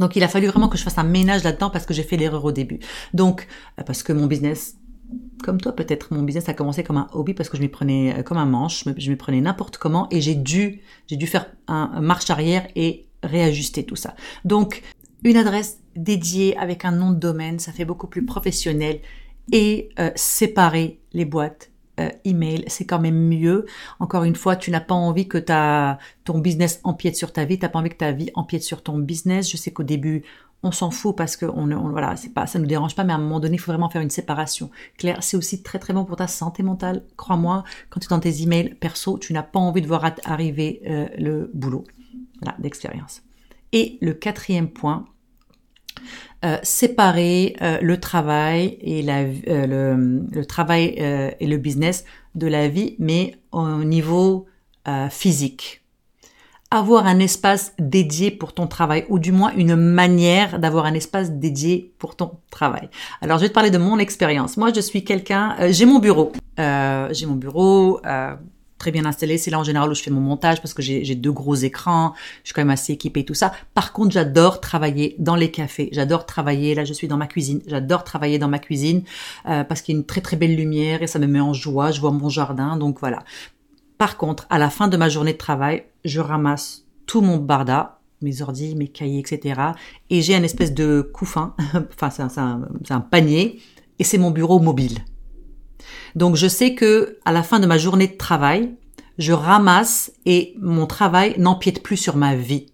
Donc, 0.00 0.16
il 0.16 0.24
a 0.24 0.28
fallu 0.28 0.48
vraiment 0.48 0.68
que 0.68 0.76
je 0.76 0.82
fasse 0.82 0.98
un 0.98 1.04
ménage 1.04 1.44
là-dedans 1.44 1.70
parce 1.70 1.86
que 1.86 1.94
j'ai 1.94 2.02
fait 2.02 2.16
l'erreur 2.16 2.44
au 2.44 2.50
début. 2.50 2.80
Donc, 3.12 3.46
euh, 3.78 3.84
parce 3.84 4.02
que 4.02 4.12
mon 4.12 4.26
business 4.26 4.76
comme 5.42 5.60
toi 5.60 5.72
peut-être, 5.72 6.12
mon 6.12 6.22
business 6.22 6.48
a 6.48 6.54
commencé 6.54 6.82
comme 6.82 6.96
un 6.96 7.08
hobby 7.12 7.34
parce 7.34 7.48
que 7.48 7.56
je 7.56 7.62
m'y 7.62 7.68
prenais 7.68 8.18
euh, 8.18 8.22
comme 8.22 8.38
un 8.38 8.46
manche, 8.46 8.84
je 8.96 9.10
m'y 9.10 9.16
prenais 9.16 9.40
n'importe 9.40 9.76
comment 9.76 10.08
et 10.10 10.20
j'ai 10.20 10.34
dû, 10.34 10.80
j'ai 11.06 11.16
dû 11.16 11.26
faire 11.26 11.46
un, 11.68 12.00
marche 12.00 12.30
arrière 12.30 12.66
et 12.74 13.06
réajuster 13.22 13.84
tout 13.84 13.96
ça. 13.96 14.14
Donc, 14.44 14.82
une 15.22 15.36
adresse 15.36 15.78
dédiée 15.96 16.56
avec 16.56 16.84
un 16.84 16.92
nom 16.92 17.10
de 17.10 17.18
domaine, 17.18 17.58
ça 17.58 17.72
fait 17.72 17.84
beaucoup 17.84 18.06
plus 18.06 18.24
professionnel 18.24 19.00
et 19.52 19.90
euh, 19.98 20.10
séparer 20.14 21.00
les 21.12 21.24
boîtes 21.24 21.70
euh, 22.00 22.08
email, 22.24 22.64
c'est 22.66 22.86
quand 22.86 22.98
même 22.98 23.28
mieux. 23.28 23.66
Encore 24.00 24.24
une 24.24 24.34
fois, 24.34 24.56
tu 24.56 24.72
n'as 24.72 24.80
pas 24.80 24.94
envie 24.94 25.28
que 25.28 25.38
ta, 25.38 25.98
ton 26.24 26.38
business 26.38 26.80
empiète 26.82 27.16
sur 27.16 27.32
ta 27.32 27.44
vie, 27.44 27.58
tu 27.58 27.64
n'as 27.64 27.68
pas 27.68 27.78
envie 27.78 27.90
que 27.90 27.96
ta 27.96 28.10
vie 28.10 28.30
empiète 28.34 28.64
sur 28.64 28.82
ton 28.82 28.98
business. 28.98 29.48
Je 29.48 29.56
sais 29.56 29.70
qu'au 29.70 29.84
début, 29.84 30.24
on 30.64 30.72
s'en 30.72 30.90
fout 30.90 31.14
parce 31.14 31.36
que 31.36 31.46
on, 31.46 31.66
voilà, 31.90 32.16
c'est 32.16 32.34
pas, 32.34 32.46
ça 32.46 32.58
nous 32.58 32.66
dérange 32.66 32.96
pas, 32.96 33.04
mais 33.04 33.12
à 33.12 33.16
un 33.16 33.20
moment 33.20 33.38
donné, 33.38 33.54
il 33.54 33.58
faut 33.58 33.70
vraiment 33.70 33.90
faire 33.90 34.02
une 34.02 34.10
séparation. 34.10 34.70
Claire, 34.98 35.22
c'est 35.22 35.36
aussi 35.36 35.62
très 35.62 35.78
très 35.78 35.92
bon 35.92 36.04
pour 36.04 36.16
ta 36.16 36.26
santé 36.26 36.64
mentale. 36.64 37.04
Crois-moi, 37.16 37.62
quand 37.90 38.00
tu 38.00 38.06
es 38.06 38.08
dans 38.08 38.18
tes 38.18 38.42
emails 38.42 38.74
perso, 38.74 39.18
tu 39.18 39.32
n'as 39.32 39.42
pas 39.42 39.60
envie 39.60 39.82
de 39.82 39.86
voir 39.86 40.10
arriver 40.24 40.82
euh, 40.86 41.06
le 41.16 41.50
boulot, 41.54 41.84
voilà, 42.42 42.56
d'expérience. 42.58 43.22
Et 43.72 43.98
le 44.00 44.14
quatrième 44.14 44.68
point, 44.68 45.06
euh, 46.44 46.58
séparer 46.62 47.56
euh, 47.62 47.78
le 47.80 47.98
travail 47.98 48.76
et 48.82 49.02
euh, 49.08 50.26
le, 50.30 50.44
travail 50.44 50.94
et 51.40 51.46
le 51.46 51.56
business 51.56 52.04
de 52.34 52.46
la 52.46 52.68
vie, 52.68 52.96
mais 52.98 53.36
au 53.52 53.82
niveau 53.84 54.46
physique. 55.08 55.82
Avoir 56.70 57.06
un 57.06 57.18
espace 57.18 57.72
dédié 57.78 58.30
pour 58.30 58.52
ton 58.52 58.66
travail, 58.66 59.06
ou 59.08 59.18
du 59.18 59.32
moins 59.32 59.54
une 59.56 59.76
manière 59.76 60.58
d'avoir 60.58 60.84
un 60.84 60.92
espace 60.92 61.30
dédié 61.30 61.94
pour 61.98 62.16
ton 62.16 62.32
travail. 62.50 62.90
Alors, 63.22 63.38
je 63.38 63.44
vais 63.44 63.48
te 63.48 63.54
parler 63.54 63.70
de 63.70 63.78
mon 63.78 63.98
expérience. 63.98 64.58
Moi, 64.58 64.70
je 64.74 64.80
suis 64.80 65.02
quelqu'un, 65.02 65.56
j'ai 65.70 65.86
mon 65.86 66.00
bureau. 66.00 66.32
j'ai 66.58 67.24
mon 67.26 67.36
bureau 67.36 68.00
très 68.84 68.90
bien 68.90 69.06
installé. 69.06 69.38
C'est 69.38 69.50
là 69.50 69.58
en 69.58 69.64
général 69.64 69.90
où 69.90 69.94
je 69.94 70.02
fais 70.02 70.10
mon 70.10 70.20
montage 70.20 70.60
parce 70.60 70.74
que 70.74 70.82
j'ai 70.82 71.14
deux 71.14 71.32
gros 71.32 71.54
écrans. 71.54 72.12
Je 72.42 72.48
suis 72.48 72.54
quand 72.54 72.60
même 72.60 72.68
assez 72.68 72.92
équipée 72.92 73.20
et 73.20 73.24
tout 73.24 73.32
ça. 73.32 73.50
Par 73.72 73.94
contre, 73.94 74.10
j'adore 74.10 74.60
travailler 74.60 75.16
dans 75.18 75.36
les 75.36 75.50
cafés. 75.50 75.88
J'adore 75.92 76.26
travailler. 76.26 76.74
Là, 76.74 76.84
je 76.84 76.92
suis 76.92 77.08
dans 77.08 77.16
ma 77.16 77.26
cuisine. 77.26 77.62
J'adore 77.66 78.04
travailler 78.04 78.38
dans 78.38 78.48
ma 78.48 78.58
cuisine 78.58 79.02
euh, 79.48 79.64
parce 79.64 79.80
qu'il 79.80 79.94
y 79.94 79.96
a 79.96 80.00
une 80.00 80.04
très 80.04 80.20
très 80.20 80.36
belle 80.36 80.54
lumière 80.54 81.02
et 81.02 81.06
ça 81.06 81.18
me 81.18 81.26
met 81.26 81.40
en 81.40 81.54
joie. 81.54 81.92
Je 81.92 82.00
vois 82.02 82.10
mon 82.10 82.28
jardin, 82.28 82.76
donc 82.76 83.00
voilà. 83.00 83.20
Par 83.96 84.18
contre, 84.18 84.46
à 84.50 84.58
la 84.58 84.68
fin 84.68 84.88
de 84.88 84.98
ma 84.98 85.08
journée 85.08 85.32
de 85.32 85.38
travail, 85.38 85.84
je 86.04 86.20
ramasse 86.20 86.84
tout 87.06 87.22
mon 87.22 87.38
barda, 87.38 88.00
mes 88.20 88.42
ordi, 88.42 88.74
mes 88.74 88.88
cahiers, 88.88 89.20
etc. 89.20 89.62
Et 90.10 90.20
j'ai 90.20 90.34
un 90.34 90.42
espèce 90.42 90.74
de 90.74 91.00
couffin, 91.00 91.54
enfin 91.94 92.10
c'est 92.10 92.38
un, 92.38 92.68
un 92.90 93.00
panier, 93.00 93.60
et 93.98 94.04
c'est 94.04 94.18
mon 94.18 94.30
bureau 94.30 94.58
mobile. 94.58 94.98
Donc 96.14 96.36
je 96.36 96.46
sais 96.46 96.74
que 96.74 97.18
à 97.24 97.32
la 97.32 97.42
fin 97.42 97.60
de 97.60 97.66
ma 97.66 97.78
journée 97.78 98.06
de 98.06 98.16
travail, 98.16 98.74
je 99.18 99.32
ramasse 99.32 100.12
et 100.26 100.54
mon 100.60 100.86
travail 100.86 101.34
n'empiète 101.38 101.82
plus 101.82 101.96
sur 101.96 102.16
ma 102.16 102.34
vie. 102.34 102.66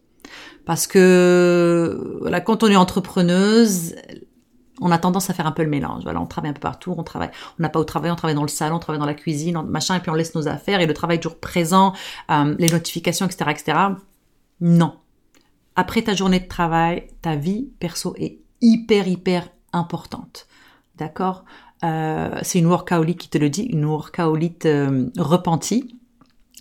Parce 0.66 0.87
que 0.87 2.18
voilà, 2.20 2.40
quand 2.40 2.62
on 2.62 2.68
est 2.68 2.76
entrepreneuse, 2.76 3.94
on 4.80 4.90
a 4.90 4.99
tendance 4.99 5.30
à 5.30 5.35
faire 5.35 5.47
un 5.47 5.52
peu 5.52 5.62
le 5.62 5.68
mélange. 5.68 6.02
Voilà, 6.04 6.20
on 6.20 6.26
travaille 6.26 6.50
un 6.50 6.54
peu 6.54 6.61
partout, 6.61 6.94
on 6.97 7.02
travaille, 7.02 7.30
on 7.59 7.62
n'a 7.62 7.68
pas 7.68 7.80
au 7.80 7.85
travail, 7.85 8.11
on 8.11 8.16
travaille 8.16 8.35
dans 8.35 8.42
le 8.42 8.49
salon, 8.49 8.76
on 8.76 8.78
travaille 8.78 9.00
dans 9.00 9.06
la 9.06 9.14
cuisine, 9.14 9.61
machin, 9.62 9.97
et 9.97 10.00
puis 10.00 10.11
on 10.11 10.14
laisse 10.14 10.35
nos 10.35 10.49
affaires 10.49 10.80
et 10.80 10.87
le 10.87 10.94
travail 10.94 11.20
toujours 11.20 11.38
présent, 11.38 11.92
euh, 12.30 12.54
les 12.59 12.70
notifications, 12.70 13.26
etc., 13.26 13.50
etc. 13.50 13.78
Non. 14.61 14.94
Après 15.76 16.02
ta 16.02 16.14
journée 16.14 16.40
de 16.40 16.49
travail, 16.49 17.09
ta 17.23 17.37
vie 17.37 17.70
perso 17.78 18.14
est 18.18 18.40
hyper, 18.61 19.09
hyper 19.09 19.49
importante. 19.73 20.47
D'accord? 20.97 21.44
Euh, 21.85 22.39
c'est 22.43 22.59
une 22.59 22.67
workaholic 22.67 23.19
qui 23.19 23.29
te 23.29 23.39
le 23.39 23.49
dit, 23.49 23.63
une 23.63 23.85
workaholic 23.85 24.67
euh, 24.67 25.09
repentie. 25.19 25.97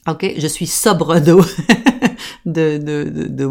Ok, 0.07 0.33
je 0.37 0.47
suis 0.47 0.67
sobre 0.67 1.19
de, 1.19 1.35
de, 2.45 2.77
de, 2.77 3.27
de 3.27 3.43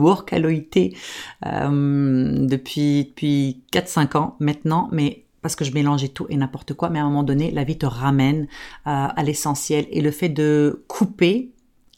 euh, 1.47 2.47
depuis, 2.47 3.05
depuis 3.05 3.63
4-5 3.73 4.17
ans 4.17 4.37
maintenant, 4.41 4.89
mais 4.93 5.25
parce 5.43 5.57
que 5.57 5.65
je 5.65 5.73
mélangeais 5.73 6.09
tout 6.09 6.27
et 6.31 6.37
n'importe 6.37 6.75
quoi, 6.75 6.91
mais 6.91 6.99
à 6.99 7.03
un 7.03 7.09
moment 7.09 7.23
donné, 7.23 7.51
la 7.51 7.65
vie 7.65 7.79
te 7.79 7.87
ramène 7.87 8.49
à 8.85 9.23
l'essentiel. 9.23 9.87
Et 9.93 10.01
le 10.01 10.11
fait 10.11 10.29
de 10.29 10.85
couper, 10.89 11.53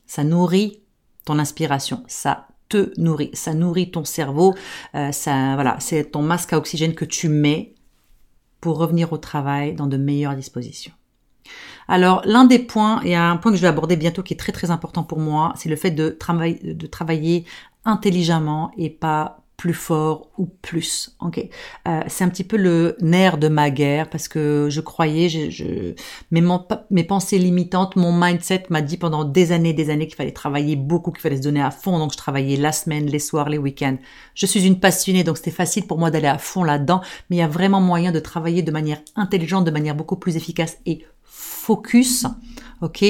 ça 0.07 0.25
nourrit 0.25 0.83
ton 1.25 1.39
inspiration, 1.39 2.05
ça 2.07 2.49
te 2.69 2.93
nourrit, 3.00 3.31
ça 3.33 3.55
nourrit 3.55 3.91
ton 3.91 4.05
cerveau, 4.05 4.55
ça, 4.93 5.55
voilà, 5.55 5.77
c'est 5.81 6.11
ton 6.11 6.21
masque 6.23 6.53
à 6.53 6.59
oxygène 6.59 6.95
que 6.95 7.07
tu 7.07 7.31
mets 7.31 7.75
pour 8.61 8.79
revenir 8.79 9.12
au 9.12 9.19
travail 9.19 9.75
dans 9.75 9.87
de 9.87 9.97
meilleures 9.97 10.37
dispositions. 10.37 10.93
Alors, 11.88 12.23
l'un 12.25 12.45
des 12.45 12.61
points, 12.61 13.02
et 13.02 13.17
un 13.17 13.37
point 13.37 13.50
que 13.50 13.57
je 13.57 13.62
vais 13.62 13.69
aborder 13.69 13.97
bientôt 13.97 14.23
qui 14.23 14.35
est 14.35 14.37
très 14.37 14.52
très 14.52 14.71
important 14.71 15.02
pour 15.02 15.19
moi, 15.19 15.52
c'est 15.57 15.69
le 15.69 15.76
fait 15.76 15.90
de, 15.90 16.11
travailler, 16.11 16.75
de 16.75 16.87
travailler 16.87 17.45
intelligemment 17.85 18.71
et 18.76 18.90
pas 18.90 19.43
plus 19.61 19.75
fort 19.75 20.31
ou 20.38 20.47
plus. 20.47 21.14
Ok, 21.21 21.38
euh, 21.87 22.00
c'est 22.07 22.25
un 22.25 22.31
petit 22.31 22.45
peu 22.45 22.57
le 22.57 22.97
nerf 23.02 23.37
de 23.37 23.49
ma 23.49 23.69
guerre 23.69 24.09
parce 24.09 24.26
que 24.26 24.69
je 24.71 24.81
croyais, 24.81 25.29
je, 25.29 25.93
mes, 26.31 26.43
mes 26.90 27.05
pensées 27.05 27.38
limitantes, 27.38 27.95
mon 27.95 28.11
mindset 28.11 28.62
m'a 28.71 28.81
dit 28.81 28.97
pendant 28.97 29.23
des 29.26 29.52
années, 29.52 29.75
des 29.75 29.90
années 29.90 30.07
qu'il 30.07 30.17
fallait 30.17 30.33
travailler 30.33 30.76
beaucoup, 30.76 31.11
qu'il 31.11 31.21
fallait 31.21 31.37
se 31.37 31.43
donner 31.43 31.61
à 31.61 31.71
fond. 31.71 31.99
Donc 31.99 32.12
je 32.12 32.17
travaillais 32.17 32.57
la 32.57 32.73
semaine, 32.73 33.05
les 33.05 33.19
soirs, 33.19 33.50
les 33.50 33.59
week-ends. 33.59 33.99
Je 34.35 34.47
suis 34.47 34.67
une 34.67 34.81
passionnée, 34.81 35.25
donc 35.25 35.37
c'était 35.37 35.50
facile 35.50 35.87
pour 35.87 35.99
moi 35.99 36.11
d'aller 36.11 36.29
à 36.29 36.38
fond 36.38 36.64
là-dedans. 36.64 37.02
Mais 37.29 37.37
il 37.37 37.40
y 37.40 37.43
a 37.43 37.49
vraiment 37.49 37.83
moyen 37.83 38.12
de 38.12 38.19
travailler 38.19 38.62
de 38.62 38.71
manière 38.71 39.02
intelligente, 39.14 39.67
de 39.67 39.71
manière 39.71 39.95
beaucoup 39.95 40.17
plus 40.17 40.37
efficace 40.37 40.79
et 40.87 41.05
focus, 41.23 42.25
ok, 42.81 43.05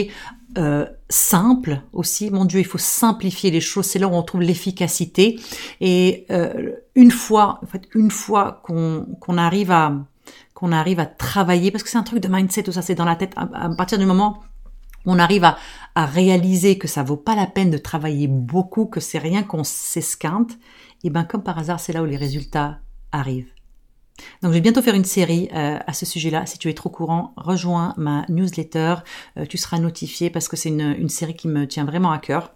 euh, 0.58 0.86
simple 1.08 1.80
aussi. 1.92 2.30
Mon 2.30 2.44
Dieu, 2.44 2.60
il 2.60 2.66
faut 2.66 2.78
simplifier 2.78 3.50
les 3.50 3.60
choses. 3.60 3.86
C'est 3.86 3.98
là 3.98 4.08
où 4.08 4.12
on 4.12 4.22
trouve 4.22 4.42
l'efficacité. 4.42 5.38
Et 5.80 6.26
euh, 6.30 6.72
une 6.94 7.10
fois, 7.10 7.60
une 7.94 8.10
fois 8.10 8.60
qu'on 8.64 9.38
arrive 9.38 9.70
à 9.70 9.94
qu'on 10.54 10.72
arrive 10.72 11.00
à 11.00 11.06
travailler, 11.06 11.70
parce 11.70 11.82
que 11.82 11.88
c'est 11.88 11.96
un 11.96 12.02
truc 12.02 12.20
de 12.20 12.28
mindset, 12.28 12.64
tout 12.64 12.72
ça, 12.72 12.82
c'est 12.82 12.94
dans 12.94 13.06
la 13.06 13.16
tête. 13.16 13.32
À, 13.36 13.70
partir 13.70 13.98
du 13.98 14.04
moment 14.04 14.42
où 15.06 15.12
on 15.12 15.18
arrive 15.18 15.44
à, 15.44 15.56
réaliser 15.94 16.76
que 16.76 16.86
ça 16.86 17.02
vaut 17.02 17.16
pas 17.16 17.34
la 17.34 17.46
peine 17.46 17.70
de 17.70 17.78
travailler 17.78 18.26
beaucoup, 18.26 18.84
que 18.84 19.00
c'est 19.00 19.18
rien 19.18 19.42
qu'on 19.42 19.64
s'esquinte, 19.64 20.58
et 21.02 21.10
ben 21.10 21.24
comme 21.24 21.42
par 21.42 21.58
hasard, 21.58 21.80
c'est 21.80 21.94
là 21.94 22.02
où 22.02 22.06
les 22.06 22.16
résultats 22.16 22.80
arrivent. 23.10 23.52
Donc 24.42 24.52
je 24.52 24.56
vais 24.56 24.60
bientôt 24.60 24.82
faire 24.82 24.94
une 24.94 25.04
série 25.04 25.48
euh, 25.54 25.78
à 25.86 25.92
ce 25.92 26.06
sujet-là. 26.06 26.46
Si 26.46 26.58
tu 26.58 26.68
es 26.68 26.74
trop 26.74 26.90
courant, 26.90 27.32
rejoins 27.36 27.94
ma 27.96 28.24
newsletter. 28.28 28.96
Euh, 29.36 29.46
tu 29.46 29.58
seras 29.58 29.78
notifié 29.78 30.30
parce 30.30 30.48
que 30.48 30.56
c'est 30.56 30.68
une, 30.68 31.08
série 31.08 31.34
qui 31.34 31.48
me 31.48 31.66
tient 31.66 31.84
vraiment 31.84 32.12
à 32.12 32.18
cœur. 32.18 32.54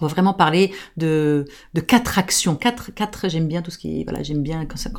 On 0.00 0.06
va 0.06 0.12
vraiment 0.12 0.34
parler 0.34 0.72
de, 0.96 1.46
quatre 1.86 2.18
actions. 2.18 2.56
Quatre, 2.56 2.92
quatre 2.92 3.28
j'aime 3.28 3.46
bien 3.46 3.62
tout 3.62 3.70
ce 3.70 3.78
qui 3.78 4.04
voilà, 4.04 4.22
j'aime 4.22 4.42
bien 4.42 4.66
quand, 4.66 4.76
c'est 4.76 4.90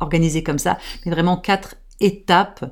organisé, 0.00 0.42
comme 0.42 0.58
ça, 0.58 0.78
mais 1.04 1.12
vraiment 1.12 1.36
quatre 1.36 1.76
étapes 2.00 2.64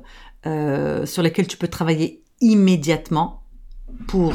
euh, 0.45 1.05
sur 1.05 1.23
lesquelles 1.23 1.47
tu 1.47 1.57
peux 1.57 1.67
travailler 1.67 2.23
immédiatement 2.41 3.43
pour 4.07 4.33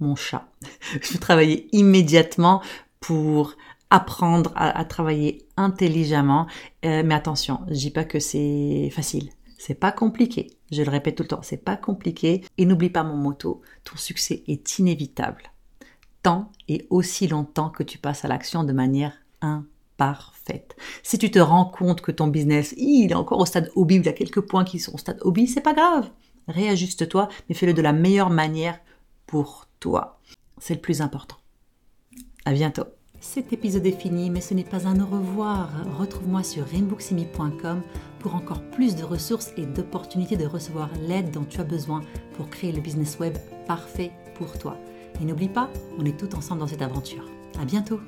mon 0.00 0.16
chat. 0.16 0.48
je 1.02 1.12
peux 1.12 1.18
travailler 1.18 1.68
immédiatement 1.72 2.62
pour 3.00 3.56
apprendre 3.90 4.52
à, 4.56 4.84
travailler 4.84 5.46
intelligemment. 5.56 6.46
Euh, 6.84 7.02
mais 7.04 7.14
attention, 7.14 7.60
je 7.68 7.74
dis 7.74 7.90
pas 7.90 8.04
que 8.04 8.18
c'est 8.18 8.90
facile. 8.90 9.30
C'est 9.58 9.74
pas 9.74 9.92
compliqué. 9.92 10.56
Je 10.70 10.82
le 10.82 10.90
répète 10.90 11.16
tout 11.16 11.22
le 11.22 11.28
temps, 11.28 11.42
c'est 11.42 11.64
pas 11.64 11.76
compliqué. 11.76 12.44
Et 12.58 12.66
n'oublie 12.66 12.90
pas 12.90 13.04
mon 13.04 13.16
motto, 13.16 13.62
ton 13.84 13.96
succès 13.96 14.42
est 14.48 14.78
inévitable. 14.78 15.42
Tant 16.22 16.50
et 16.68 16.86
aussi 16.90 17.28
longtemps 17.28 17.70
que 17.70 17.82
tu 17.82 17.98
passes 17.98 18.24
à 18.24 18.28
l'action 18.28 18.64
de 18.64 18.72
manière 18.72 19.12
imparfaite. 19.40 20.76
Si 21.02 21.18
tu 21.18 21.30
te 21.30 21.38
rends 21.38 21.64
compte 21.64 22.00
que 22.00 22.12
ton 22.12 22.26
business, 22.26 22.74
il 22.76 23.12
est 23.12 23.14
encore 23.14 23.38
au 23.38 23.46
stade 23.46 23.70
hobby, 23.76 23.96
il 23.96 24.06
y 24.06 24.08
a 24.08 24.12
quelques 24.12 24.40
points 24.40 24.64
qui 24.64 24.80
sont 24.80 24.94
au 24.94 24.98
stade 24.98 25.18
hobby, 25.22 25.46
c'est 25.46 25.60
pas 25.60 25.74
grave. 25.74 26.10
Réajuste-toi, 26.48 27.28
mais 27.48 27.54
fais-le 27.54 27.74
de 27.74 27.82
la 27.82 27.92
meilleure 27.92 28.30
manière 28.30 28.78
pour 29.26 29.66
toi. 29.80 30.20
C'est 30.58 30.74
le 30.74 30.80
plus 30.80 31.00
important. 31.00 31.36
À 32.44 32.52
bientôt. 32.52 32.84
Cet 33.26 33.52
épisode 33.52 33.84
est 33.84 34.00
fini, 34.00 34.30
mais 34.30 34.40
ce 34.40 34.54
n'est 34.54 34.64
pas 34.64 34.86
un 34.86 35.00
au 35.00 35.04
revoir. 35.04 35.68
Retrouve-moi 35.98 36.42
sur 36.42 36.64
rainbooksimi.com 36.64 37.82
pour 38.20 38.34
encore 38.34 38.62
plus 38.70 38.94
de 38.94 39.02
ressources 39.02 39.50
et 39.58 39.66
d'opportunités 39.66 40.36
de 40.36 40.46
recevoir 40.46 40.88
l'aide 41.06 41.32
dont 41.32 41.44
tu 41.44 41.60
as 41.60 41.64
besoin 41.64 42.00
pour 42.34 42.48
créer 42.48 42.72
le 42.72 42.80
business 42.80 43.18
web 43.18 43.36
parfait 43.66 44.12
pour 44.36 44.56
toi. 44.58 44.78
Et 45.20 45.24
n'oublie 45.24 45.48
pas, 45.48 45.68
on 45.98 46.04
est 46.06 46.16
tous 46.16 46.34
ensemble 46.34 46.60
dans 46.60 46.68
cette 46.68 46.82
aventure. 46.82 47.28
À 47.60 47.64
bientôt! 47.64 48.00